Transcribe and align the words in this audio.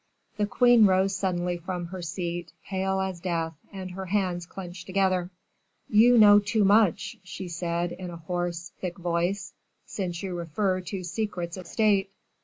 '"The 0.39 0.47
queen 0.47 0.87
rose 0.87 1.15
suddenly 1.15 1.57
from 1.57 1.85
her 1.85 2.01
seat, 2.01 2.53
pale 2.65 2.99
as 2.99 3.19
death, 3.19 3.53
and 3.71 3.91
her 3.91 4.07
hands 4.07 4.47
clenched 4.47 4.87
together: 4.87 5.29
"You 5.89 6.17
know 6.17 6.39
too 6.39 6.63
much," 6.65 7.17
she 7.23 7.47
said, 7.47 7.91
in 7.91 8.09
a 8.09 8.17
hoarse, 8.17 8.71
thick 8.81 8.97
voice, 8.97 9.53
"since 9.85 10.23
you 10.23 10.33
refer 10.33 10.81
to 10.81 11.03
secrets 11.03 11.55
of 11.55 11.67
state. 11.67 12.09